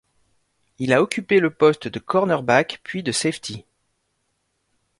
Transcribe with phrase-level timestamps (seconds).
[0.79, 3.67] Il a occupé le poste de cornerback puis de safety.